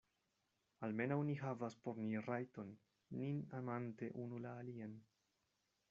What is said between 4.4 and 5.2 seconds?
la alian.